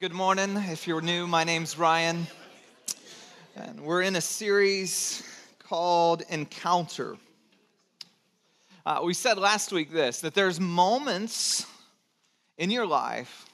[0.00, 0.56] Good morning.
[0.56, 2.28] If you're new, my name's Ryan.
[3.56, 5.24] And we're in a series
[5.58, 7.16] called Encounter.
[8.86, 11.66] Uh, we said last week this that there's moments
[12.58, 13.46] in your life,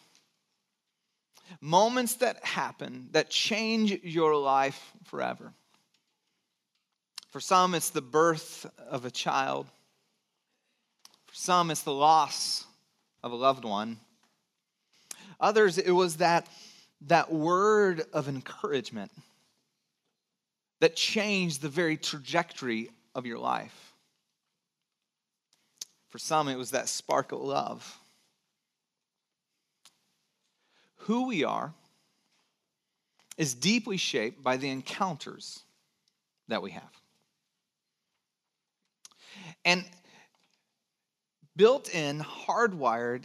[1.63, 5.51] moments that happen that change your life forever.
[7.31, 9.67] For some, it's the birth of a child,
[11.25, 12.67] for some, it's the loss
[13.23, 13.99] of a loved one.
[15.45, 16.49] Others, it was that,
[17.03, 19.13] that word of encouragement
[20.81, 23.93] that changed the very trajectory of your life.
[26.09, 27.99] For some, it was that spark of love.
[31.01, 31.75] Who we are
[33.37, 35.61] is deeply shaped by the encounters
[36.49, 37.03] that we have.
[39.63, 39.85] And
[41.55, 43.25] built in, hardwired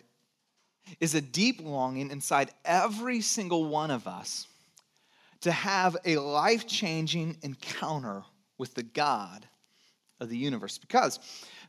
[1.00, 4.48] is a deep longing inside every single one of us
[5.42, 8.24] to have a life changing encounter
[8.58, 9.48] with the God
[10.20, 10.78] of the universe.
[10.78, 11.20] Because,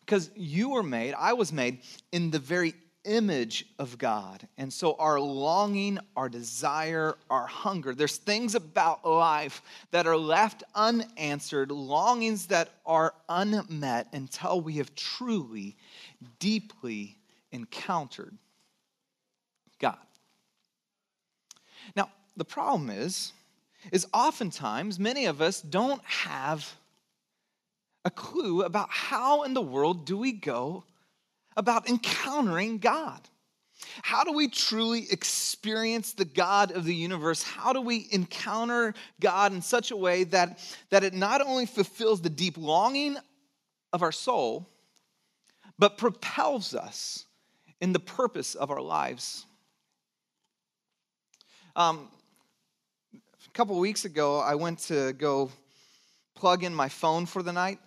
[0.01, 1.81] because you were made, I was made
[2.13, 4.47] in the very image of God.
[4.59, 10.65] And so our longing, our desire, our hunger, there's things about life that are left
[10.75, 15.77] unanswered, longings that are unmet until we have truly,
[16.39, 17.17] deeply
[17.53, 18.37] encountered
[19.81, 19.99] God.
[21.97, 23.33] Now, the problem is,
[23.91, 26.75] is oftentimes many of us don't have
[28.05, 30.85] a clue about how in the world do we go
[31.57, 33.21] about encountering God.
[34.03, 37.43] How do we truly experience the God of the universe?
[37.43, 40.59] How do we encounter God in such a way that,
[40.91, 43.17] that it not only fulfills the deep longing
[43.93, 44.69] of our soul,
[45.79, 47.25] but propels us
[47.81, 49.47] in the purpose of our lives?
[51.77, 52.09] Um,
[53.15, 55.51] a couple weeks ago, I went to go
[56.35, 57.79] plug in my phone for the night.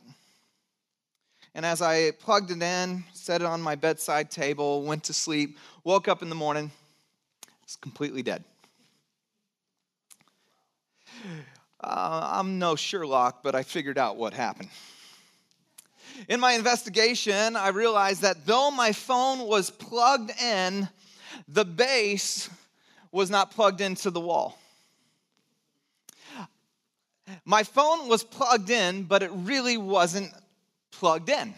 [1.53, 5.57] And as I plugged it in, set it on my bedside table, went to sleep,
[5.84, 6.72] woke up in the morning,
[7.63, 8.44] it's completely dead.
[11.84, 14.69] Uh, I'm no Sherlock, but I figured out what happened.
[16.30, 20.88] In my investigation, I realized that though my phone was plugged in,
[21.47, 22.50] the base
[23.13, 24.59] was not plugged into the wall.
[27.46, 30.34] My phone was plugged in, but it really wasn't
[30.91, 31.53] plugged in.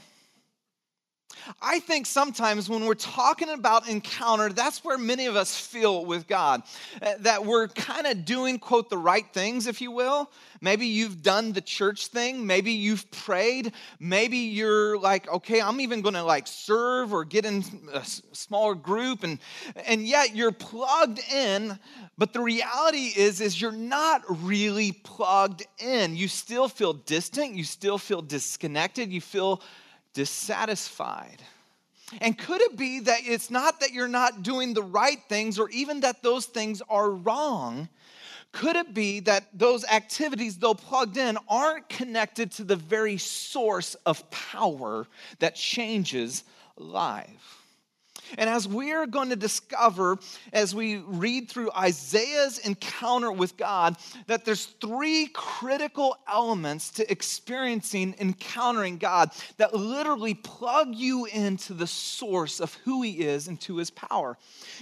[1.61, 6.27] I think sometimes when we're talking about encounter, that's where many of us feel with
[6.27, 6.63] God.
[7.01, 10.29] Uh, that we're kind of doing, quote, the right things, if you will.
[10.61, 12.45] Maybe you've done the church thing.
[12.47, 13.73] Maybe you've prayed.
[13.99, 17.63] Maybe you're like, okay, I'm even going to like serve or get in
[17.93, 19.23] a smaller group.
[19.23, 19.39] And,
[19.85, 21.77] and yet you're plugged in.
[22.17, 26.15] But the reality is, is you're not really plugged in.
[26.15, 27.55] You still feel distant.
[27.55, 29.11] You still feel disconnected.
[29.11, 29.61] You feel
[30.15, 31.43] dissatisfied.
[32.21, 35.69] And could it be that it's not that you're not doing the right things or
[35.69, 37.89] even that those things are wrong?
[38.51, 43.95] Could it be that those activities, though plugged in, aren't connected to the very source
[44.05, 45.07] of power
[45.39, 46.43] that changes
[46.77, 47.64] life?
[48.37, 50.17] And as we're going to discover
[50.53, 53.97] as we read through Isaiah's encounter with God,
[54.27, 61.87] that there's three critical elements to experiencing encountering God that literally plug you into the
[61.87, 64.37] source of who he is and to his power.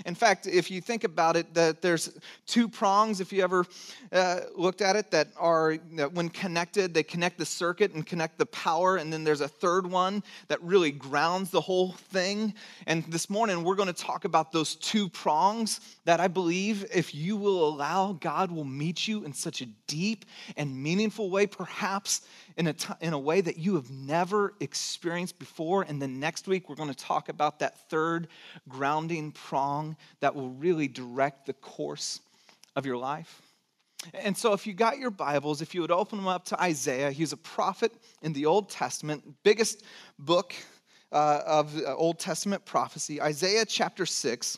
[0.05, 2.17] In fact, if you think about it, that there's
[2.47, 3.65] two prongs, if you ever
[4.11, 8.37] uh, looked at it, that are, that when connected, they connect the circuit and connect
[8.37, 8.97] the power.
[8.97, 12.53] And then there's a third one that really grounds the whole thing.
[12.87, 17.15] And this morning, we're going to talk about those two prongs that I believe if
[17.15, 22.21] you will allow, God will meet you in such a deep and meaningful way, perhaps
[22.57, 25.81] in a, t- in a way that you have never experienced before.
[25.81, 28.27] And then next week, we're going to talk about that third
[28.69, 32.19] grounding prong that will really direct the course
[32.75, 33.41] of your life.
[34.13, 37.09] And so, if you got your Bibles, if you would open them up to Isaiah,
[37.09, 39.83] he's a prophet in the Old Testament, biggest
[40.19, 40.53] book
[41.13, 44.57] uh, of Old Testament prophecy, Isaiah chapter 6.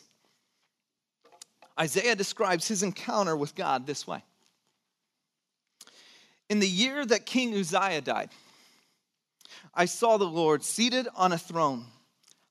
[1.79, 4.23] Isaiah describes his encounter with God this way
[6.49, 8.29] In the year that King Uzziah died,
[9.73, 11.85] I saw the Lord seated on a throne,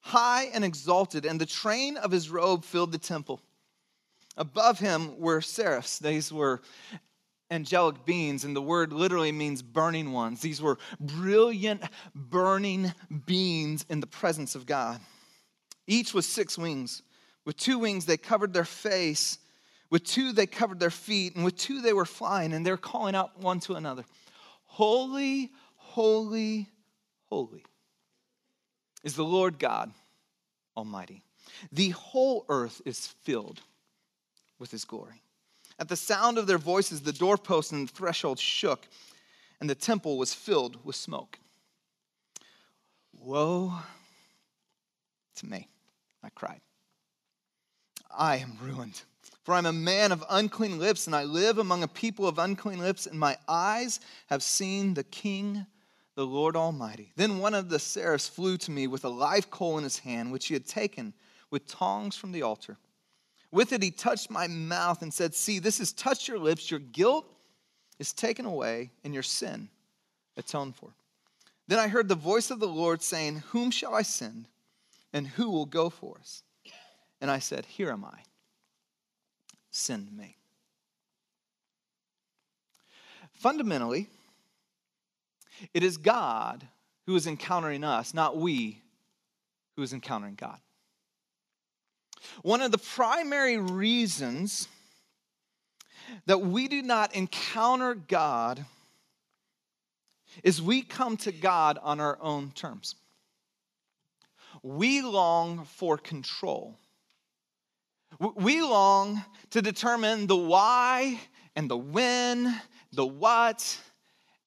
[0.01, 3.41] high and exalted, and the train of his robe filled the temple.
[4.37, 5.99] Above him were seraphs.
[5.99, 6.61] These were
[7.55, 10.41] angelic beings, and the word literally means burning ones.
[10.41, 11.83] These were brilliant,
[12.15, 12.93] burning
[13.25, 15.01] beings in the presence of God.
[15.87, 17.03] Each with six wings.
[17.47, 19.39] With two wings, they covered their face
[19.91, 23.15] With two, they covered their feet, and with two, they were flying, and they're calling
[23.15, 24.05] out one to another
[24.65, 26.69] Holy, holy,
[27.27, 27.65] holy
[29.05, 29.93] is the Lord God
[30.77, 31.23] Almighty.
[31.71, 33.61] The whole earth is filled
[34.59, 35.23] with his glory.
[35.79, 38.87] At the sound of their voices, the doorposts and the threshold shook,
[39.61, 41.39] and the temple was filled with smoke.
[43.13, 43.73] Woe
[45.37, 45.69] to me,
[46.23, 46.61] I cried.
[48.17, 49.03] I am ruined,
[49.43, 52.79] for I'm a man of unclean lips, and I live among a people of unclean
[52.79, 53.99] lips, and my eyes
[54.29, 55.67] have seen the King,
[56.15, 57.13] the Lord Almighty.
[57.17, 60.31] Then one of the seraphs flew to me with a live coal in his hand,
[60.31, 61.15] which he had taken
[61.51, 62.79] with tongs from the altar.
[63.55, 66.73] With it, he touched my mouth and said, See, this has touched your lips.
[66.73, 67.25] Your guilt
[68.01, 69.69] is taken away, and your sin
[70.37, 70.91] atoned for.
[71.69, 74.49] Then I heard the voice of the Lord saying, Whom shall I send,
[75.13, 76.43] and who will go for us?
[77.21, 78.19] And I said, Here am I.
[79.71, 80.37] Send me.
[83.35, 84.09] Fundamentally,
[85.73, 86.67] it is God
[87.07, 88.83] who is encountering us, not we
[89.77, 90.59] who is encountering God.
[92.43, 94.69] One of the primary reasons
[96.27, 98.65] that we do not encounter God
[100.43, 102.97] is we come to God on our own terms.
[104.63, 106.79] We long for control.
[108.19, 111.21] We long to determine the why
[111.57, 112.61] and the when,
[112.93, 113.79] the what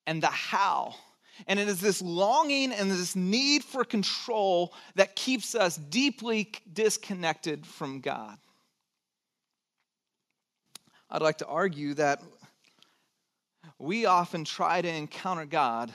[0.06, 0.96] and the how.
[1.46, 7.66] And it is this longing and this need for control that keeps us deeply disconnected
[7.66, 8.38] from God.
[11.10, 12.22] I'd like to argue that
[13.80, 15.92] we often try to encounter God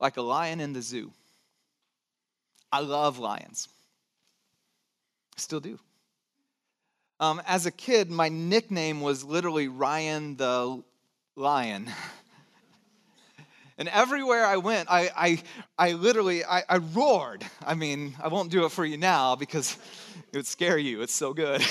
[0.00, 1.12] like a lion in the zoo.
[2.72, 3.68] I love lions,
[5.36, 5.78] I still do.
[7.18, 10.82] Um, as a kid, my nickname was literally Ryan the
[11.34, 11.90] Lion.
[13.78, 15.42] And everywhere I went, I, I,
[15.78, 17.44] I literally, I, I roared.
[17.64, 19.76] I mean, I won't do it for you now because
[20.32, 21.02] it would scare you.
[21.02, 21.60] It's so good.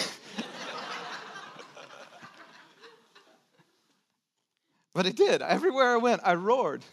[4.94, 5.42] but it did.
[5.42, 6.84] Everywhere I went, I roared.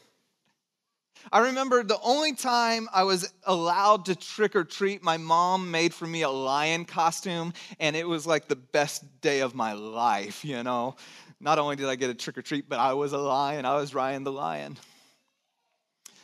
[1.31, 5.93] I remember the only time I was allowed to trick or treat, my mom made
[5.94, 10.44] for me a lion costume, and it was like the best day of my life,
[10.44, 10.97] you know.
[11.38, 13.67] Not only did I get a trick or treat, but I was a lion.
[13.67, 14.79] I was Ryan the lion.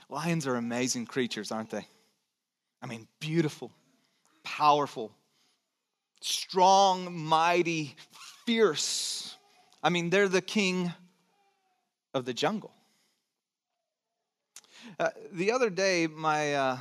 [0.08, 1.86] Lions are amazing creatures, aren't they?
[2.82, 3.70] I mean, beautiful,
[4.42, 5.12] powerful,
[6.20, 7.94] strong, mighty,
[8.46, 9.36] fierce.
[9.82, 10.92] I mean, they're the king
[12.14, 12.72] of the jungle.
[14.98, 16.78] Uh, the other day, my uh,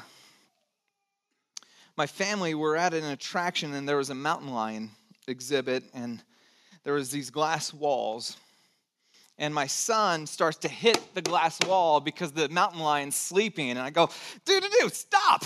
[1.97, 4.91] my family were at an attraction, and there was a mountain lion
[5.27, 6.24] exhibit, and
[6.83, 8.38] there was these glass walls
[9.39, 13.69] and my son starts to hit the glass wall because the mountain lion's sleeping.
[13.69, 14.10] And I go,
[14.45, 15.44] dude, dude, stop.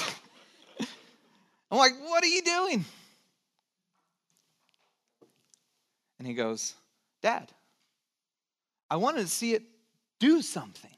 [1.70, 2.86] I'm like, what are you doing?
[6.20, 6.76] And he goes,
[7.22, 7.52] Dad,
[8.90, 9.64] I wanted to see it
[10.20, 10.92] do something.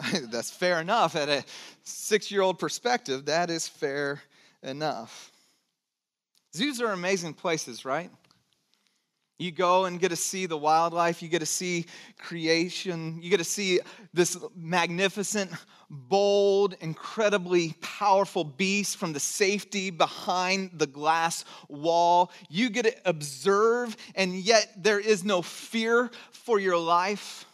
[0.30, 1.16] That's fair enough.
[1.16, 1.44] At a
[1.82, 4.22] six year old perspective, that is fair
[4.62, 5.32] enough.
[6.54, 8.10] Zoos are amazing places, right?
[9.38, 11.86] You go and get to see the wildlife, you get to see
[12.18, 13.80] creation, you get to see
[14.14, 15.50] this magnificent,
[15.90, 22.30] bold, incredibly powerful beast from the safety behind the glass wall.
[22.48, 27.44] You get to observe, and yet there is no fear for your life.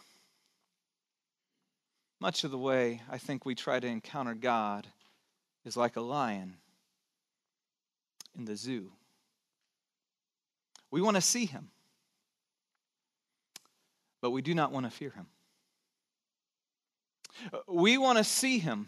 [2.19, 4.85] Much of the way I think we try to encounter God
[5.65, 6.57] is like a lion
[8.37, 8.91] in the zoo.
[10.91, 11.69] We want to see him
[14.21, 15.27] but we do not want to fear him.
[17.53, 18.87] Uh, we want to see him,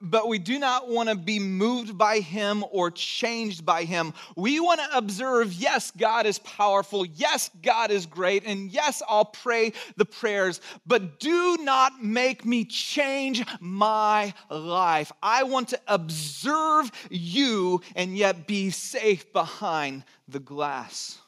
[0.00, 4.12] but we do not want to be moved by him or changed by him.
[4.36, 7.04] We want to observe yes, God is powerful.
[7.04, 8.44] Yes, God is great.
[8.44, 15.12] And yes, I'll pray the prayers, but do not make me change my life.
[15.22, 21.18] I want to observe you and yet be safe behind the glass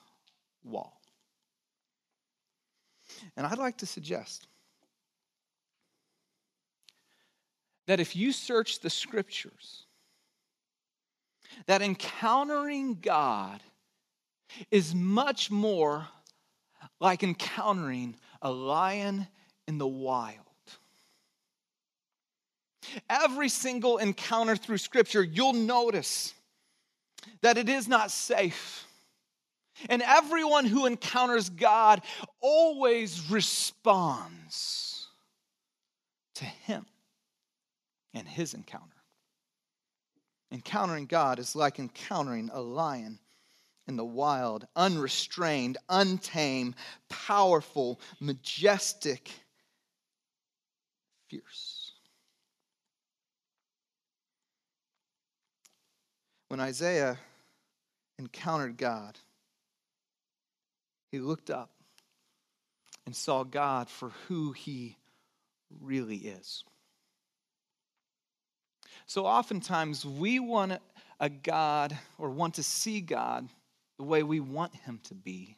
[0.63, 1.01] wall.
[3.37, 4.47] And I'd like to suggest
[7.87, 9.85] that if you search the scriptures,
[11.67, 13.63] that encountering God
[14.71, 16.09] is much more
[17.01, 19.27] like encountering a lion
[19.67, 20.39] in the wild.
[23.09, 26.35] Every single encounter through Scripture, you'll notice
[27.41, 28.87] that it is not safe.
[29.89, 32.03] And everyone who encounters God
[32.41, 35.09] always responds
[36.35, 36.87] to Him
[38.15, 38.89] and His encounter.
[40.51, 43.19] Encountering God is like encountering a lion
[43.87, 46.75] in the wild, unrestrained, untamed,
[47.09, 49.31] powerful, majestic,
[51.29, 51.93] fierce.
[56.49, 57.19] When Isaiah
[58.19, 59.19] encountered God,
[61.11, 61.71] he looked up
[63.07, 64.97] and saw God for who he
[65.81, 66.65] really is.
[69.07, 70.81] So oftentimes we want
[71.21, 73.49] a God or want to see God
[73.99, 75.57] the way we want him to be,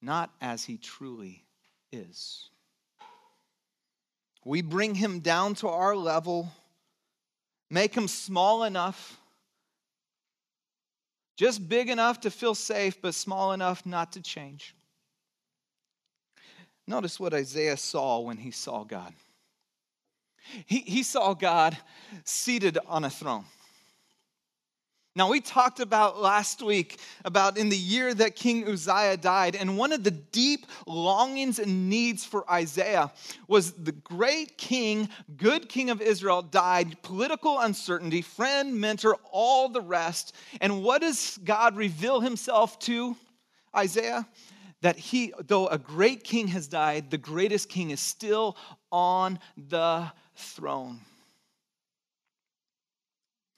[0.00, 1.44] not as he truly
[1.90, 2.50] is.
[4.44, 6.52] We bring him down to our level,
[7.68, 9.18] make him small enough,
[11.36, 14.74] just big enough to feel safe, but small enough not to change.
[16.86, 19.12] Notice what Isaiah saw when he saw God.
[20.66, 21.76] He, he saw God
[22.24, 23.44] seated on a throne.
[25.16, 29.78] Now, we talked about last week about in the year that King Uzziah died, and
[29.78, 33.10] one of the deep longings and needs for Isaiah
[33.48, 39.80] was the great king, good king of Israel, died, political uncertainty, friend, mentor, all the
[39.80, 40.34] rest.
[40.60, 43.16] And what does God reveal himself to
[43.74, 44.28] Isaiah?
[44.82, 48.58] That he, though a great king has died, the greatest king is still
[48.92, 51.00] on the throne.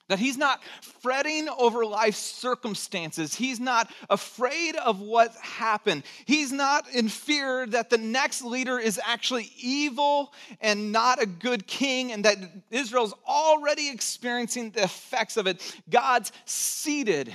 [0.09, 0.61] That he's not
[1.03, 3.35] fretting over life's circumstances.
[3.35, 6.03] He's not afraid of what happened.
[6.25, 10.33] He's not in fear that the next leader is actually evil
[10.63, 12.39] and not a good king and that
[12.71, 15.79] Israel's already experiencing the effects of it.
[15.91, 17.31] God's seated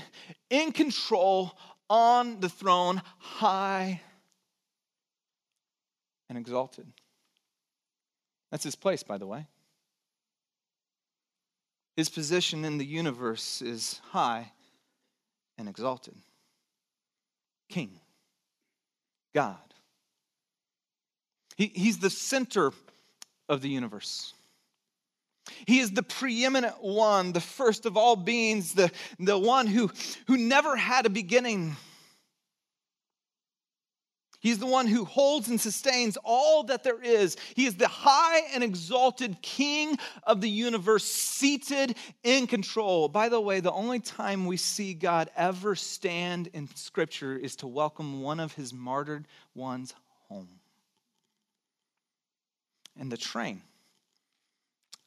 [0.50, 1.56] in control
[1.92, 4.02] on the throne, high
[6.28, 6.88] and exalted.
[8.54, 9.48] That's his place, by the way.
[11.98, 14.52] His position in the universe is high
[15.58, 16.14] and exalted.
[17.68, 18.00] King,
[19.34, 19.58] God.
[21.58, 22.74] He, he's the center
[23.50, 24.36] of the universe.
[25.66, 29.90] He is the preeminent one, the first of all beings, the, the one who,
[30.28, 31.76] who never had a beginning
[34.44, 37.38] He's the one who holds and sustains all that there is.
[37.56, 43.08] He is the high and exalted King of the universe, seated in control.
[43.08, 47.68] By the way, the only time we see God ever stand in Scripture is to
[47.68, 49.94] welcome one of his martyred ones
[50.28, 50.50] home.
[53.00, 53.62] And the train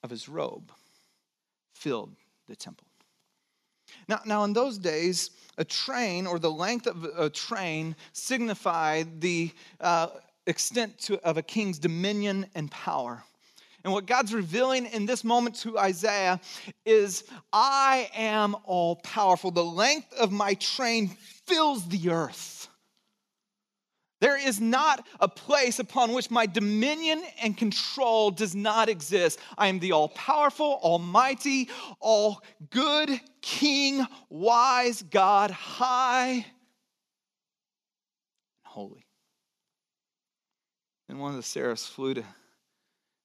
[0.02, 0.72] of his robe
[1.74, 2.16] filled
[2.48, 2.85] the temple.
[4.08, 9.50] Now, now, in those days, a train or the length of a train signified the
[9.80, 10.08] uh,
[10.46, 13.24] extent to, of a king's dominion and power.
[13.84, 16.40] And what God's revealing in this moment to Isaiah
[16.84, 19.50] is I am all powerful.
[19.52, 21.08] The length of my train
[21.46, 22.55] fills the earth.
[24.20, 29.38] There is not a place upon which my dominion and control does not exist.
[29.58, 31.68] I am the all powerful, almighty,
[32.00, 36.44] all good King, wise God, high, and
[38.64, 39.06] holy.
[41.08, 42.24] And one of the seraphs flew to,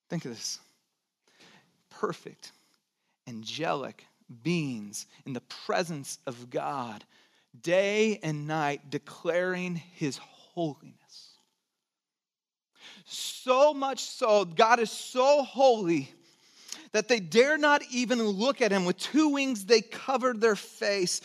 [0.09, 0.59] think of this,
[1.89, 2.51] perfect,
[3.27, 4.05] angelic
[4.43, 7.03] beings in the presence of God,
[7.61, 10.17] day and night, declaring his
[10.53, 11.35] holiness.
[13.05, 16.13] So much so, God is so holy
[16.91, 18.85] that they dare not even look at him.
[18.85, 21.21] With two wings, they covered their face.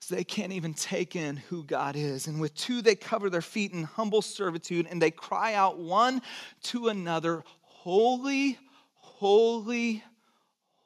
[0.00, 2.28] So they can't even take in who God is.
[2.28, 6.22] And with two, they cover their feet in humble servitude and they cry out one
[6.64, 8.58] to another, Holy,
[8.94, 10.02] holy,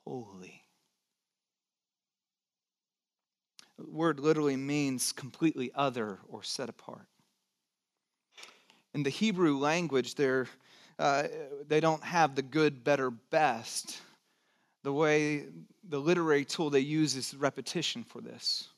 [0.05, 0.62] holy.
[3.83, 7.07] The word literally means completely other or set apart.
[8.95, 10.15] In the Hebrew language,
[10.99, 11.25] uh,
[11.67, 14.01] they don't have the good, better, best.
[14.85, 15.47] The way
[15.89, 18.69] the literary tool they use is repetition for this.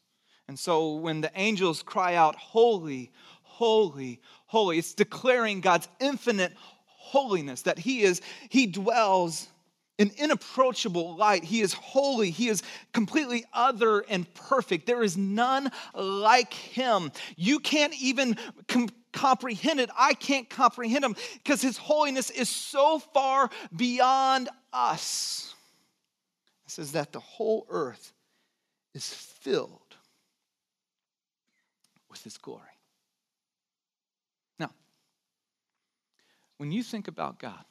[0.48, 3.10] And so when the angels cry out, Holy,
[3.42, 6.52] holy, holy, it's declaring God's infinite
[6.86, 9.48] holiness, that He is, He dwells
[9.98, 11.44] in inapproachable light.
[11.44, 12.30] He is holy.
[12.30, 14.86] He is completely other and perfect.
[14.86, 17.12] There is none like him.
[17.36, 18.36] You can't even
[18.66, 19.90] com- comprehend it.
[19.96, 25.54] I can't comprehend him because his holiness is so far beyond us.
[26.66, 28.12] It says that the whole earth
[28.94, 29.80] is filled
[32.10, 32.62] with his glory.
[34.58, 34.70] Now,
[36.58, 37.64] when you think about God,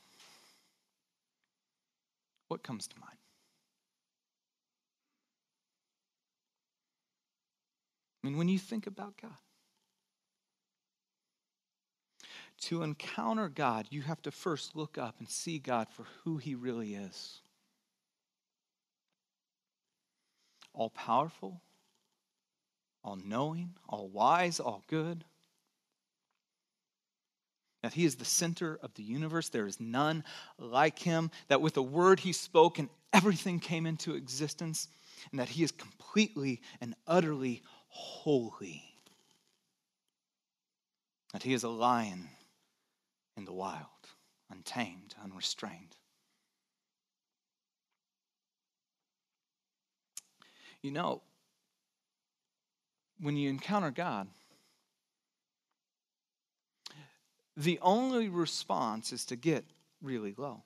[2.53, 3.17] what comes to mind?
[8.23, 9.31] I mean, when you think about God,
[12.61, 16.53] to encounter God, you have to first look up and see God for who He
[16.53, 17.41] really is
[20.75, 21.59] all powerful,
[23.03, 25.25] all knowing, all wise, all good.
[27.83, 29.49] That he is the center of the universe.
[29.49, 30.23] There is none
[30.57, 31.29] like him.
[31.49, 34.87] That with a word he spoke and everything came into existence.
[35.31, 38.83] And that he is completely and utterly holy.
[41.33, 42.29] That he is a lion
[43.35, 43.87] in the wild,
[44.49, 45.95] untamed, unrestrained.
[50.81, 51.21] You know,
[53.19, 54.27] when you encounter God,
[57.55, 59.63] the only response is to get
[60.01, 60.63] really low.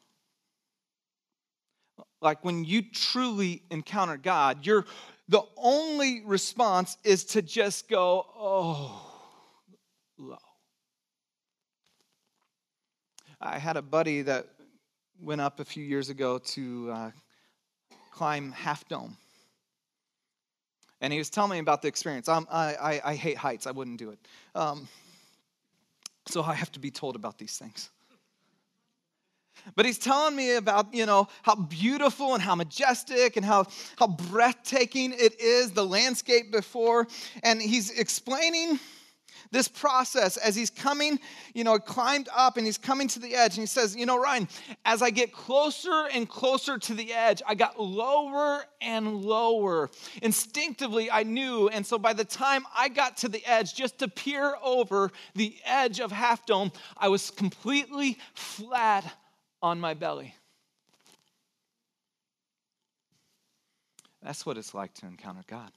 [2.22, 4.86] Like when you truly encounter God, you're
[5.29, 9.13] the only response is to just go, oh,
[10.17, 10.38] low.
[13.41, 14.48] I had a buddy that
[15.22, 17.12] went up a few years ago to uh,
[18.12, 19.17] climb Half Dome.
[21.01, 22.27] And he was telling me about the experience.
[22.29, 24.20] I, I, I hate heights, I wouldn't do it.
[24.56, 24.88] Um,
[26.27, 27.89] so I have to be told about these things.
[29.75, 33.65] But he's telling me about, you know, how beautiful and how majestic and how,
[33.98, 37.07] how breathtaking it is, the landscape before.
[37.43, 38.79] And he's explaining
[39.51, 41.20] this process as he's coming,
[41.54, 43.58] you know, climbed up and he's coming to the edge.
[43.58, 44.48] And he says, You know, Ryan,
[44.86, 49.89] as I get closer and closer to the edge, I got lower and lower.
[50.22, 51.70] Instinctively, I knew.
[51.70, 55.55] And so by the time I got to the edge, just to peer over the
[55.66, 59.05] edge of Half Dome, I was completely flat
[59.62, 60.36] on my belly.
[64.22, 65.72] That's what it's like to encounter God.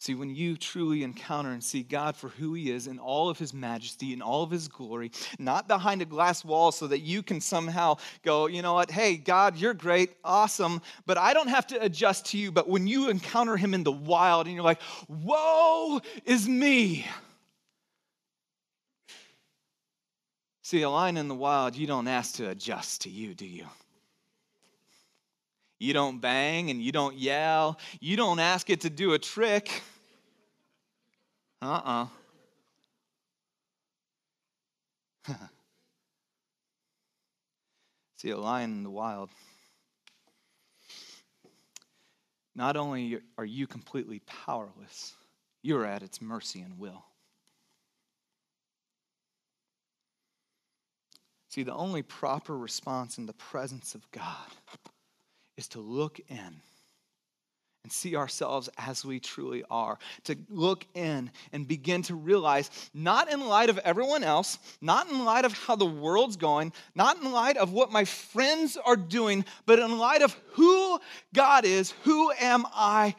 [0.00, 3.38] See, when you truly encounter and see God for who He is in all of
[3.38, 7.22] His majesty and all of His glory, not behind a glass wall so that you
[7.22, 11.66] can somehow go, you know what, hey, God, you're great, awesome, but I don't have
[11.66, 12.50] to adjust to you.
[12.50, 17.06] But when you encounter Him in the wild and you're like, woe is me.
[20.62, 23.66] See, a lion in the wild, you don't ask to adjust to you, do you?
[25.80, 27.78] You don't bang and you don't yell.
[28.00, 29.82] You don't ask it to do a trick.
[31.62, 32.06] Uh
[35.26, 35.34] uh
[38.18, 39.30] See, a lion in the wild.
[42.54, 45.14] Not only are you completely powerless,
[45.62, 47.06] you're at its mercy and will.
[51.48, 54.50] See, the only proper response in the presence of God
[55.60, 56.62] is to look in
[57.82, 59.98] and see ourselves as we truly are.
[60.24, 65.24] To look in and begin to realize, not in light of everyone else, not in
[65.24, 69.44] light of how the world's going, not in light of what my friends are doing,
[69.66, 70.98] but in light of who
[71.34, 73.14] God is, who am I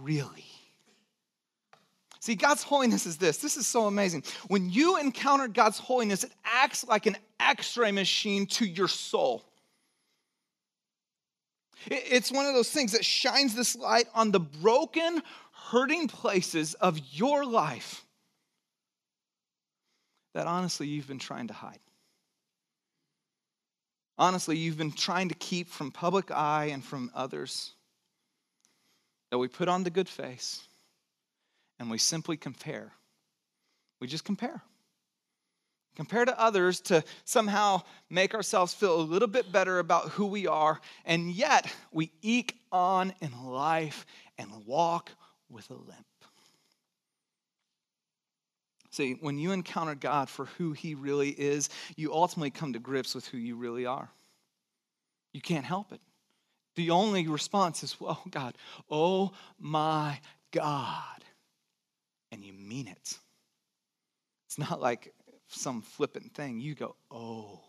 [0.00, 0.44] really?
[2.20, 3.38] See, God's holiness is this.
[3.38, 4.24] This is so amazing.
[4.48, 9.44] When you encounter God's holiness, it acts like an x ray machine to your soul.
[11.86, 15.22] It's one of those things that shines this light on the broken,
[15.70, 18.04] hurting places of your life
[20.36, 21.78] that honestly you've been trying to hide.
[24.18, 27.72] Honestly, you've been trying to keep from public eye and from others.
[29.30, 30.62] That we put on the good face
[31.78, 32.92] and we simply compare.
[34.00, 34.62] We just compare
[35.96, 40.46] compare to others to somehow make ourselves feel a little bit better about who we
[40.46, 44.06] are, and yet we eke on in life
[44.38, 45.10] and walk
[45.48, 46.06] with a limp.
[48.90, 53.14] See, when you encounter God for who He really is, you ultimately come to grips
[53.14, 54.08] with who you really are.
[55.34, 56.00] You can't help it.
[56.76, 58.56] The only response is, well, God,
[58.90, 60.18] oh my
[60.50, 61.24] God.
[62.32, 63.18] And you mean it.
[64.46, 65.12] It's not like
[65.48, 67.60] some flippant thing, you go, oh,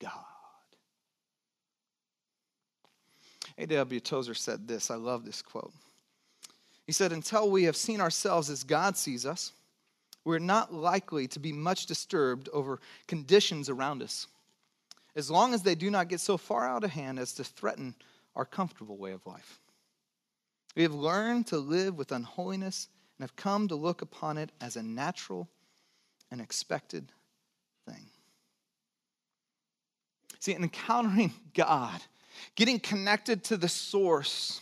[0.00, 0.12] God.
[3.58, 4.00] A.W.
[4.00, 4.90] Tozer said this.
[4.90, 5.72] I love this quote.
[6.86, 9.52] He said, Until we have seen ourselves as God sees us,
[10.24, 14.26] we're not likely to be much disturbed over conditions around us,
[15.14, 17.94] as long as they do not get so far out of hand as to threaten
[18.34, 19.60] our comfortable way of life.
[20.74, 24.76] We have learned to live with unholiness and have come to look upon it as
[24.76, 25.48] a natural
[26.34, 27.12] and expected
[27.88, 28.06] thing.
[30.40, 32.00] See, in encountering God,
[32.56, 34.60] getting connected to the source,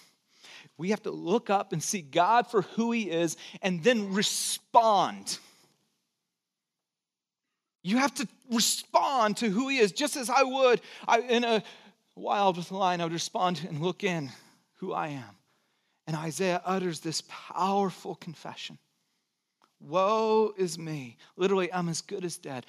[0.77, 5.39] we have to look up and see God for who He is and then respond.
[7.83, 11.63] You have to respond to who He is, just as I would I, in a
[12.15, 14.31] wild line, I would respond and look in
[14.75, 15.37] who I am.
[16.07, 18.79] And Isaiah utters this powerful confession
[19.89, 21.17] Woe is me.
[21.37, 22.67] Literally, I'm as good as dead.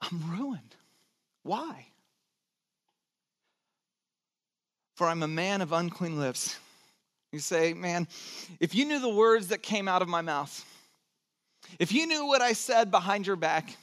[0.00, 0.74] I'm ruined.
[1.42, 1.86] Why?
[4.96, 6.58] For I'm a man of unclean lips.
[7.32, 8.08] You say, man,
[8.60, 10.64] if you knew the words that came out of my mouth,
[11.78, 13.76] if you knew what I said behind your back,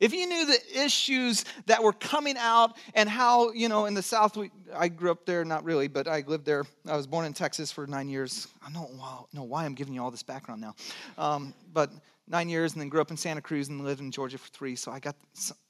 [0.00, 4.02] if you knew the issues that were coming out and how, you know, in the
[4.02, 6.64] South, we, I grew up there, not really, but I lived there.
[6.86, 8.48] I was born in Texas for nine years.
[8.66, 8.90] I don't
[9.32, 10.74] know why I'm giving you all this background now.
[11.18, 11.90] Um, but
[12.28, 14.76] nine years and then grew up in Santa Cruz and lived in Georgia for three.
[14.76, 15.16] So I got,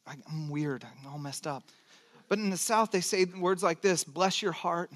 [0.07, 0.85] I'm weird.
[0.85, 1.65] I'm all messed up.
[2.29, 4.91] But in the South, they say words like this bless your heart.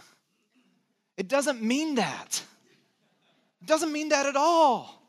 [1.16, 2.42] It doesn't mean that.
[3.62, 5.02] It doesn't mean that at all.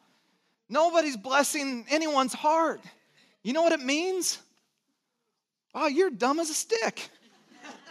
[0.70, 2.82] Nobody's blessing anyone's heart.
[3.44, 4.40] You know what it means?
[5.74, 7.10] Oh, you're dumb as a stick.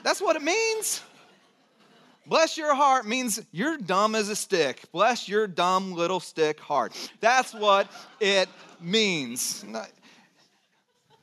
[0.03, 1.03] That's what it means.
[2.27, 4.83] Bless your heart means you're dumb as a stick.
[4.91, 6.93] Bless your dumb little stick heart.
[7.21, 8.49] That's what it
[8.81, 9.65] means.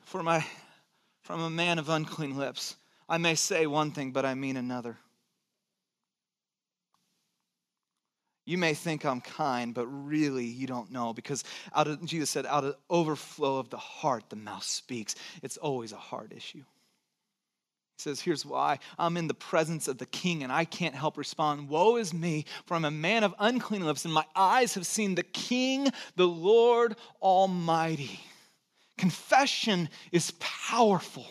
[0.06, 0.46] For my,
[1.24, 2.78] from a man of unclean lips,
[3.10, 4.98] I may say one thing, but I mean another.
[8.46, 12.46] You may think I'm kind, but really you don't know because out of Jesus said,
[12.46, 15.16] out of overflow of the heart, the mouth speaks.
[15.42, 16.64] It's always a heart issue.
[17.96, 21.18] He says, Here's why I'm in the presence of the king and I can't help
[21.18, 21.70] respond.
[21.70, 25.16] Woe is me, for I'm a man of unclean lips, and my eyes have seen
[25.16, 28.20] the king, the Lord Almighty.
[28.98, 31.28] Confession is powerful.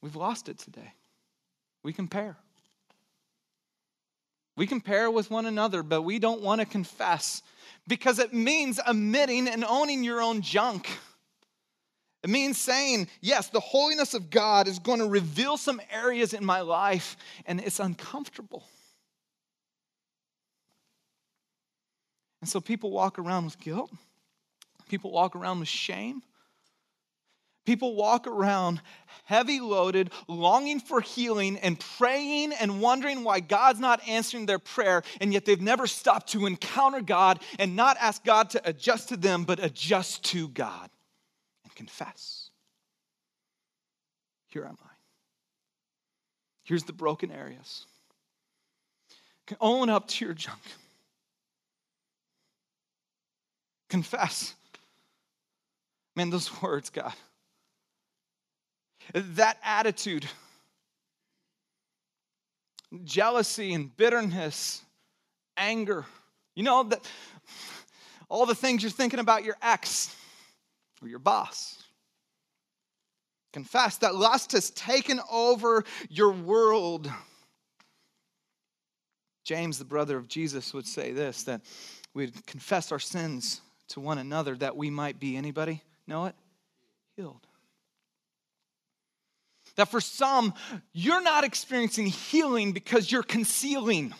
[0.00, 0.92] We've lost it today.
[1.82, 2.36] We compare.
[4.56, 7.42] We compare with one another, but we don't want to confess
[7.88, 10.88] because it means admitting and owning your own junk.
[12.22, 16.44] It means saying, yes, the holiness of God is going to reveal some areas in
[16.44, 18.62] my life, and it's uncomfortable.
[22.40, 23.90] And so people walk around with guilt,
[24.88, 26.22] people walk around with shame,
[27.64, 28.80] People walk around
[29.24, 35.02] heavy loaded, longing for healing and praying and wondering why God's not answering their prayer,
[35.20, 39.16] and yet they've never stopped to encounter God and not ask God to adjust to
[39.16, 40.90] them, but adjust to God
[41.62, 42.50] and confess.
[44.48, 44.88] Here am I.
[46.64, 47.86] Here's the broken areas.
[49.60, 50.60] Own up to your junk.
[53.88, 54.54] Confess.
[56.16, 57.12] Man, those words, God
[59.12, 60.26] that attitude,
[63.04, 64.82] jealousy and bitterness,
[65.56, 66.04] anger,
[66.54, 67.00] you know, that
[68.28, 70.14] all the things you're thinking about your ex
[71.02, 71.82] or your boss.
[73.52, 77.10] Confess that lust has taken over your world.
[79.44, 81.60] James, the brother of Jesus, would say this that
[82.14, 86.34] we'd confess our sins to one another that we might be anybody know it?
[87.16, 87.46] Healed.
[89.76, 90.54] That for some,
[90.92, 94.14] you're not experiencing healing because you're concealing.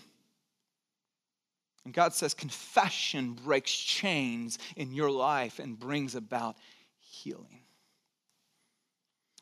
[1.85, 6.57] And God says confession breaks chains in your life and brings about
[6.99, 7.61] healing.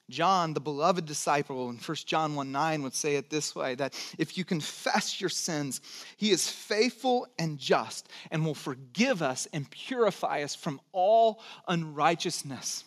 [0.09, 3.95] John, the beloved disciple in 1 John 1 9 would say it this way that
[4.19, 5.81] if you confess your sins,
[6.17, 12.85] he is faithful and just and will forgive us and purify us from all unrighteousness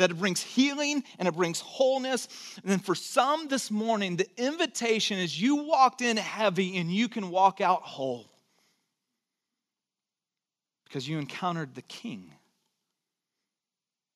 [0.00, 2.26] that it brings healing and it brings wholeness.
[2.62, 7.08] And then for some this morning, the invitation is you walked in heavy and you
[7.08, 8.30] can walk out whole
[10.84, 12.32] because you encountered the King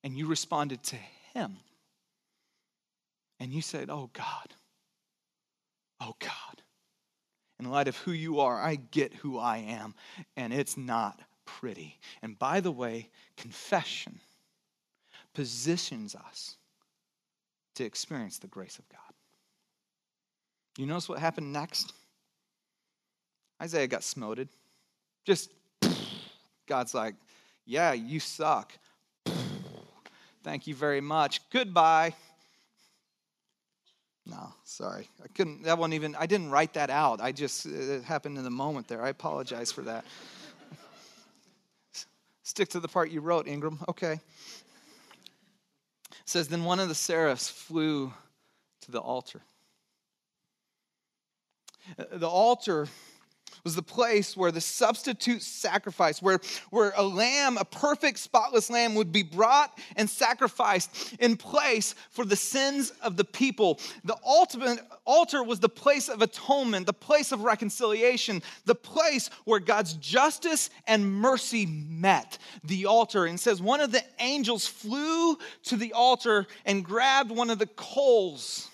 [0.03, 0.97] and you responded to
[1.35, 1.59] Him.
[3.39, 4.55] And you said, Oh God,
[6.01, 6.31] oh God.
[7.61, 9.95] In light of who you are, I get who I am,
[10.37, 12.01] and it's not pretty.
[12.23, 14.19] And by the way, confession
[15.35, 16.57] positions us
[17.75, 19.01] to experience the grace of God.
[20.79, 21.93] You notice what happened next?
[23.63, 24.49] Isaiah got smoted.
[25.25, 25.51] Just
[26.67, 27.15] God's like,
[27.67, 28.73] yeah, you suck.
[30.43, 31.41] Thank you very much.
[31.51, 32.15] Goodbye.
[34.27, 35.09] No, sorry.
[35.23, 37.21] I couldn't, that wasn't even, I didn't write that out.
[37.21, 39.03] I just, it happened in the moment there.
[39.03, 40.05] I apologize for that.
[42.43, 43.79] Stick to the part you wrote, Ingram.
[43.89, 44.21] Okay.
[46.27, 48.13] Says, Then one of the seraphs flew
[48.83, 49.43] to the altar.
[51.99, 52.89] Uh, the altar
[53.65, 56.39] was the place where the substitute sacrifice, where,
[56.71, 62.25] where a lamb, a perfect, spotless lamb, would be brought and sacrificed in place for
[62.27, 63.81] the sins of the people.
[64.05, 69.61] The ultimate altar was the place of atonement, the place of reconciliation, the place where
[69.61, 72.39] God's justice and mercy met.
[72.65, 73.25] The altar.
[73.25, 77.67] And says one of the angels flew to the altar and grabbed one of the
[77.67, 78.69] coals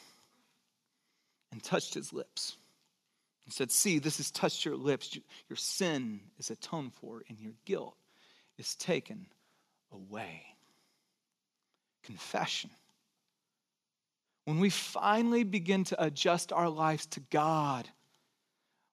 [1.52, 2.56] and touched his lips.
[3.50, 5.18] He said, See, this has touched your lips.
[5.48, 7.96] Your sin is atoned for, and your guilt
[8.58, 9.26] is taken
[9.90, 10.44] away.
[12.04, 12.70] Confession.
[14.44, 17.88] When we finally begin to adjust our lives to God,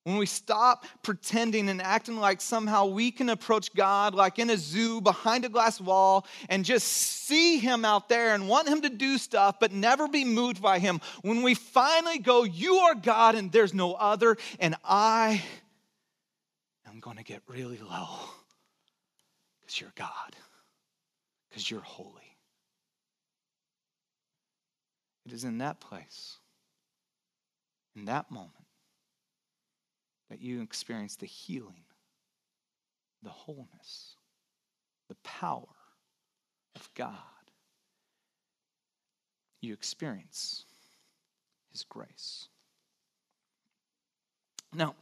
[0.08, 4.56] when we stop pretending and acting like somehow we can approach God like in a
[4.56, 8.90] zoo behind a glass wall and just see Him out there and want Him to
[8.90, 11.02] do stuff but never be moved by Him.
[11.24, 15.44] When we finally go, You are God and there's no other, and I
[16.88, 18.08] am going to get really low
[19.60, 20.38] because you're God,
[21.50, 22.38] because you're holy.
[25.26, 26.38] It is in that place,
[27.94, 28.67] in that moment
[30.30, 31.84] that you experience the healing,
[33.24, 34.16] the wholeness,
[35.08, 35.64] the power
[36.76, 37.16] of God.
[39.62, 40.66] You experience
[41.72, 42.48] His grace.
[44.74, 44.96] Now,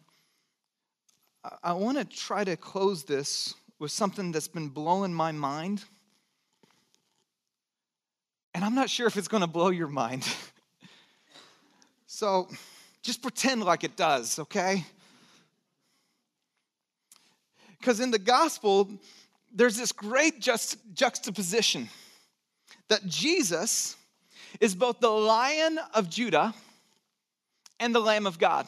[1.63, 5.83] I want to try to close this with something that's been blowing my mind.
[8.53, 10.25] And I'm not sure if it's going to blow your mind.
[12.07, 12.47] so
[13.01, 14.85] just pretend like it does, okay?
[17.85, 18.89] Because in the gospel,
[19.53, 21.87] there's this great just, juxtaposition
[22.87, 23.95] that Jesus
[24.59, 26.55] is both the lion of Judah
[27.79, 28.67] and the Lamb of God.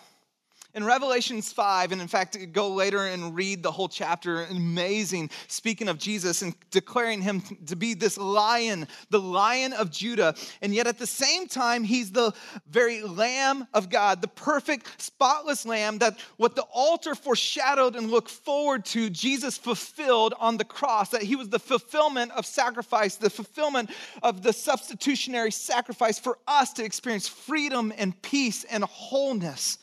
[0.73, 5.87] In Revelations 5, and in fact, go later and read the whole chapter, amazing, speaking
[5.87, 10.35] of Jesus and declaring him to be this lion, the lion of Judah.
[10.61, 12.31] And yet at the same time, he's the
[12.69, 18.29] very lamb of God, the perfect, spotless lamb that what the altar foreshadowed and looked
[18.29, 23.29] forward to, Jesus fulfilled on the cross, that he was the fulfillment of sacrifice, the
[23.29, 23.89] fulfillment
[24.21, 29.79] of the substitutionary sacrifice for us to experience freedom and peace and wholeness.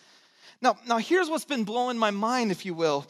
[0.64, 3.04] Now, now here's what's been blowing my mind, if you will.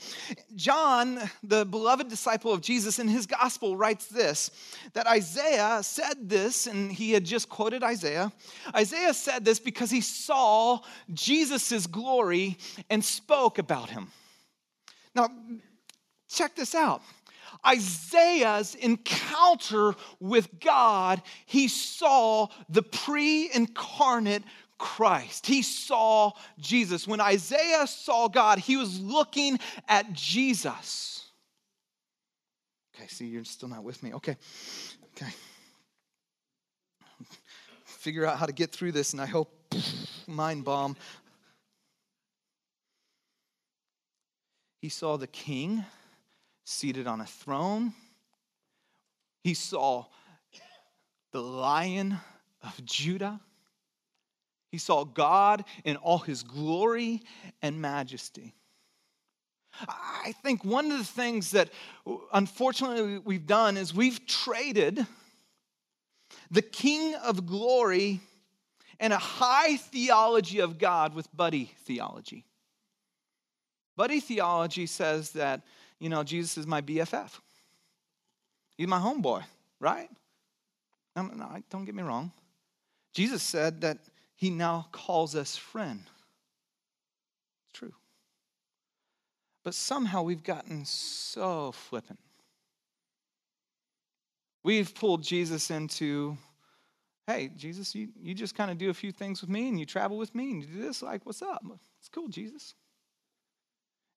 [0.56, 4.50] John, the beloved disciple of Jesus, in his gospel writes this
[4.94, 8.32] that Isaiah said this, and he had just quoted Isaiah.
[8.74, 10.80] Isaiah said this because he saw
[11.12, 12.58] Jesus' glory
[12.90, 14.10] and spoke about him.
[15.14, 15.28] Now,
[16.28, 17.02] check this out.
[17.64, 24.42] Isaiah's encounter with God, he saw the pre incarnate
[24.78, 25.46] Christ.
[25.46, 27.06] He saw Jesus.
[27.06, 29.58] When Isaiah saw God, he was looking
[29.88, 31.26] at Jesus.
[32.94, 34.14] Okay, see, you're still not with me.
[34.14, 34.37] Okay,
[35.16, 35.32] okay.
[37.84, 39.50] Figure out how to get through this, and I hope
[40.26, 40.96] mind bomb.
[44.80, 45.84] He saw the king
[46.64, 47.94] seated on a throne.
[49.42, 50.06] He saw
[51.32, 52.18] the lion
[52.62, 53.40] of Judah.
[54.74, 57.22] He saw God in all his glory
[57.62, 58.56] and majesty.
[59.87, 61.70] I think one of the things that
[62.32, 65.06] unfortunately we've done is we've traded
[66.50, 68.18] the King of glory
[68.98, 72.44] and a high theology of God with buddy theology.
[73.96, 75.62] Buddy theology says that,
[76.00, 77.30] you know, Jesus is my BFF.
[78.76, 79.44] He's my homeboy,
[79.78, 80.10] right?
[81.14, 82.32] No, no, don't get me wrong.
[83.12, 83.98] Jesus said that
[84.44, 86.02] he now calls us friend.
[86.04, 87.94] It's true.
[89.64, 92.18] But somehow we've gotten so flippant.
[94.62, 96.37] We've pulled Jesus into,
[97.26, 99.87] hey, Jesus, you, you just kind of do a few things with me and you
[99.87, 101.00] travel with me and you do this.
[101.00, 101.64] Like, what's up?
[101.98, 102.74] It's cool, Jesus.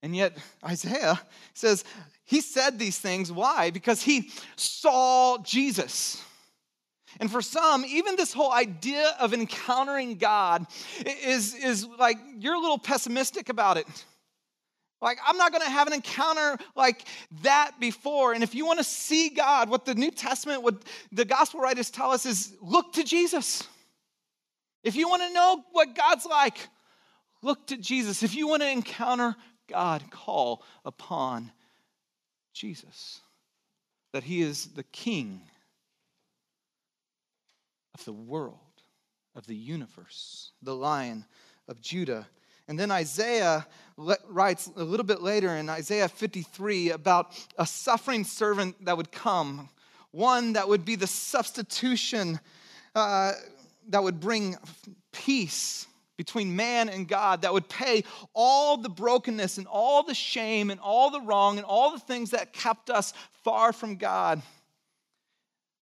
[0.03, 1.21] And yet, Isaiah
[1.53, 1.85] says
[2.25, 3.31] he said these things.
[3.31, 3.71] Why?
[3.71, 6.21] Because he saw Jesus.
[7.19, 10.67] And for some, even this whole idea of encountering God
[11.23, 14.05] is, is like you're a little pessimistic about it.
[15.01, 17.03] Like, I'm not to have an encounter like
[17.43, 18.33] that before.
[18.33, 21.91] And if you want to see God, what the New Testament, what the gospel writers
[21.91, 23.63] tell us is look to Jesus.
[24.83, 26.67] If you want to know what God's like,
[27.43, 28.23] look to Jesus.
[28.23, 29.35] If you want to encounter
[29.69, 31.51] God, call upon
[32.53, 33.21] Jesus.
[34.13, 35.41] That he is the king
[37.99, 38.57] of the world,
[39.35, 41.25] of the universe, the lion
[41.67, 42.27] of Judah.
[42.67, 43.65] And then Isaiah
[43.97, 49.69] writes a little bit later in Isaiah 53 about a suffering servant that would come,
[50.11, 52.39] one that would be the substitution
[52.93, 53.33] uh,
[53.89, 54.57] that would bring
[55.11, 60.71] peace between man and God, that would pay all the brokenness and all the shame
[60.71, 64.41] and all the wrong and all the things that kept us far from God,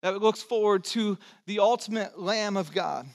[0.01, 3.07] that looks forward to the ultimate Lamb of God.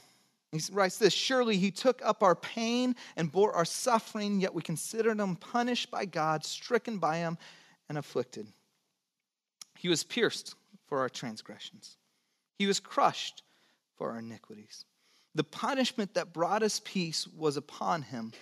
[0.53, 4.63] He writes this Surely he took up our pain and bore our suffering, yet we
[4.63, 7.39] considered him punished by God, stricken by him,
[7.89, 8.47] and afflicted.
[9.79, 10.55] He was pierced
[10.87, 11.97] for our transgressions,
[12.59, 13.43] he was crushed
[13.97, 14.85] for our iniquities.
[15.35, 18.33] The punishment that brought us peace was upon him,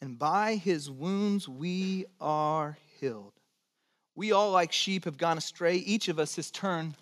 [0.00, 3.34] and by his wounds we are healed.
[4.16, 5.76] We all, like sheep, have gone astray.
[5.76, 6.96] Each of us has turned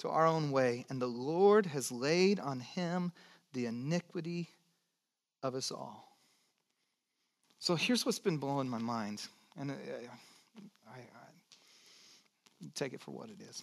[0.00, 3.12] to our own way, and the Lord has laid on him
[3.52, 4.50] the iniquity
[5.42, 6.16] of us all.
[7.58, 9.22] So here's what's been blowing my mind,
[9.58, 9.74] and I,
[10.90, 13.62] I, I take it for what it is.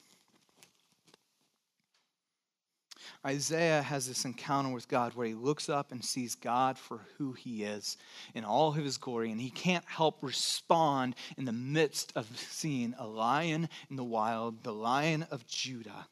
[3.25, 7.33] Isaiah has this encounter with God where he looks up and sees God for who
[7.33, 7.97] he is
[8.35, 12.93] in all of his glory, and he can't help respond in the midst of seeing
[12.99, 16.05] a lion in the wild, the lion of Judah.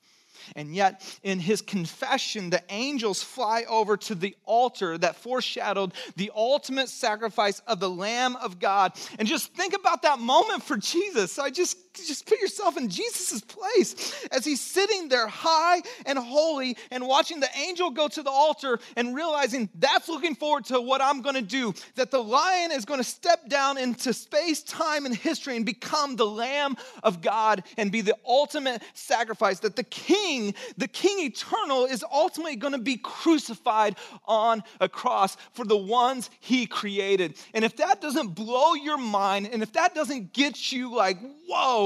[0.56, 6.32] And yet, in his confession, the angels fly over to the altar that foreshadowed the
[6.36, 8.94] ultimate sacrifice of the Lamb of God.
[9.20, 11.40] And just think about that moment for Jesus.
[11.40, 16.78] I just, just put yourself in Jesus' place as he's sitting there high and holy
[16.92, 21.02] and watching the angel go to the altar and realizing that's looking forward to what
[21.02, 21.74] I'm going to do.
[21.96, 26.16] That the lion is going to step down into space, time, and history and become
[26.16, 29.60] the Lamb of God and be the ultimate sacrifice.
[29.60, 35.38] That the king the king eternal, is ultimately going to be crucified on a cross
[35.54, 37.36] for the ones he created.
[37.54, 41.85] And if that doesn't blow your mind, and if that doesn't get you like, whoa,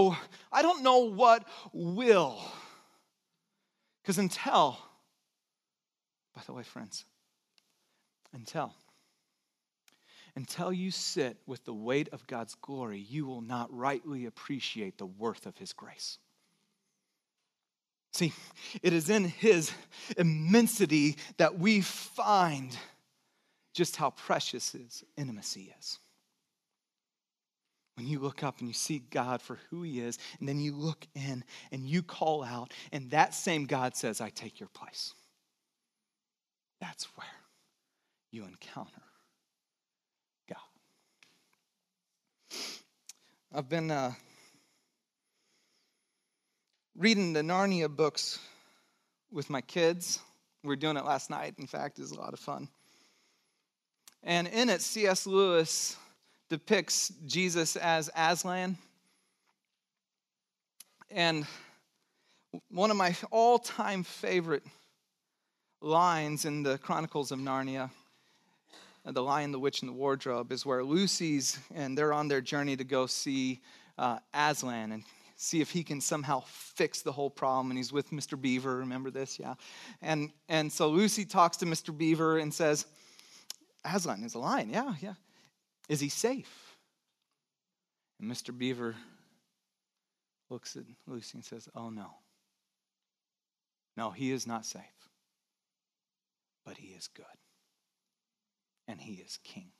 [0.52, 2.40] I don't know what will.
[4.02, 4.78] Because until,
[6.36, 7.06] by the way, friends,
[8.34, 8.74] until,
[10.36, 15.06] until you sit with the weight of God's glory, you will not rightly appreciate the
[15.06, 16.18] worth of His grace.
[18.12, 18.34] See,
[18.82, 19.72] it is in his
[20.18, 22.76] immensity that we find
[23.74, 26.00] just how precious his intimacy is.
[28.00, 30.74] When you look up and you see God for who he is, and then you
[30.74, 35.14] look in and you call out, and that same God says, I take your place.
[36.80, 37.28] That's where
[38.32, 39.02] you encounter
[40.48, 40.58] God.
[43.54, 44.14] I've been uh,
[46.98, 48.40] reading the Narnia books
[49.30, 50.20] with my kids.
[50.64, 52.70] We were doing it last night, in fact, it was a lot of fun.
[54.24, 55.28] And in it, C.S.
[55.28, 55.98] Lewis
[56.50, 58.78] depicts Jesus as Aslan.
[61.12, 61.46] And
[62.70, 64.64] one of my all time favorite
[65.82, 67.90] lines in the Chronicles of Narnia,
[69.06, 72.76] The Lion, the Witch, and the Wardrobe, is where Lucy's and they're on their journey
[72.76, 73.62] to go see
[73.98, 74.92] uh, Aslan.
[74.92, 75.04] And
[75.42, 77.72] see if he can somehow fix the whole problem.
[77.72, 78.40] And he's with Mr.
[78.40, 78.78] Beaver.
[78.80, 79.40] Remember this?
[79.40, 79.54] Yeah.
[80.02, 81.98] And, and so Lucy talks to Mr.
[81.98, 82.86] Beaver and says,
[83.86, 84.70] Aslan is a lion.
[84.70, 85.14] Yeah, yeah.
[85.89, 86.78] Is he safe?
[88.19, 88.58] And Mr.
[88.58, 88.95] Beaver
[90.49, 92.12] looks at Lucy and says, Oh, no.
[93.97, 94.84] No, he is not safe.
[96.65, 97.25] But he is good.
[98.88, 99.71] And he is king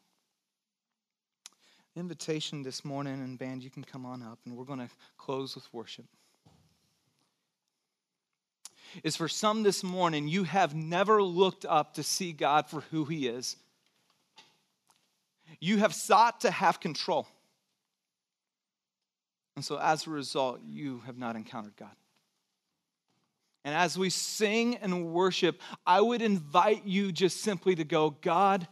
[2.00, 5.56] invitation this morning, and band, you can come on up, and we're going to close
[5.56, 6.06] with worship.
[9.04, 13.06] Is for some this morning, you have never looked up to see God for who
[13.06, 13.56] He is.
[15.60, 17.28] You have sought to have control.
[19.56, 21.90] And so, as a result, you have not encountered God.
[23.66, 28.68] And as we sing and worship, I would invite you just simply to go, God,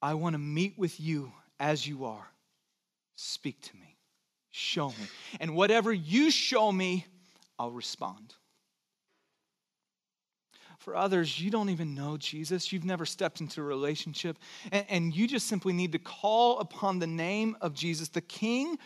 [0.00, 2.26] I want to meet with you as you are.
[3.14, 3.98] Speak to me.
[4.50, 5.06] Show me.
[5.38, 7.06] And whatever you show me,
[7.58, 8.34] I'll respond.
[10.82, 12.72] For others, you don't even know Jesus.
[12.72, 14.36] You've never stepped into a relationship.
[14.72, 18.76] And, and you just simply need to call upon the name of Jesus, the King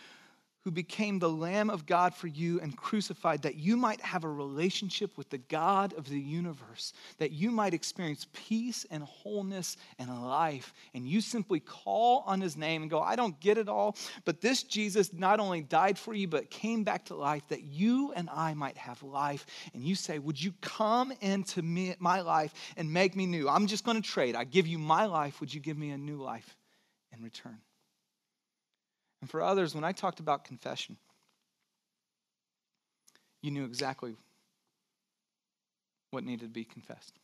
[0.67, 4.29] who became the Lamb of God for you and crucified, that you might have a
[4.29, 10.09] relationship with the God of the universe, that you might experience peace and wholeness and
[10.25, 10.73] life.
[10.93, 13.95] And you simply call on his name and go, I don't get it all,
[14.25, 18.11] but this Jesus not only died for you, but came back to life that you
[18.11, 19.45] and I might have life.
[19.73, 23.47] And you say, Would you come into me, my life and make me new?
[23.47, 24.35] I'm just going to trade.
[24.35, 25.39] I give you my life.
[25.39, 26.57] Would you give me a new life
[27.15, 27.61] in return?
[29.27, 30.95] And for others, when I talked about confession,
[33.41, 34.15] you knew exactly
[36.11, 37.19] what needed to be confessed.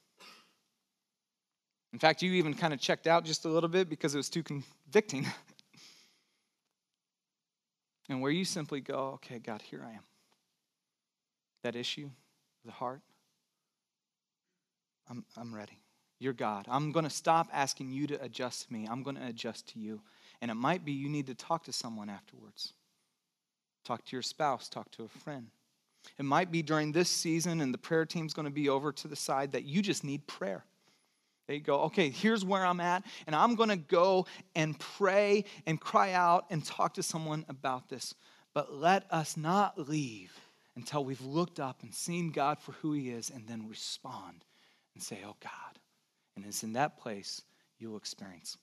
[1.93, 4.27] In fact, you even kind of checked out just a little bit because it was
[4.27, 5.25] too convicting.
[8.09, 10.03] and where you simply go, okay, God, here I am.
[11.63, 12.09] That issue,
[12.65, 12.99] the heart,
[15.09, 15.79] I'm, I'm ready.
[16.19, 16.65] You're God.
[16.67, 18.89] I'm going to stop asking you to adjust me.
[18.91, 20.01] I'm going to adjust to you.
[20.43, 22.73] And it might be you need to talk to someone afterwards.
[23.85, 25.47] Talk to your spouse, talk to a friend.
[26.19, 29.07] It might be during this season and the prayer team's going to be over to
[29.07, 30.65] the side that you just need prayer.
[31.47, 35.79] They go, okay, here's where I'm at, and I'm going to go and pray and
[35.79, 38.13] cry out and talk to someone about this.
[38.53, 40.37] But let us not leave
[40.75, 44.43] until we've looked up and seen God for who He is and then respond
[44.93, 45.79] and say, oh God.
[46.35, 47.43] And it's in that place
[47.79, 48.57] you'll experience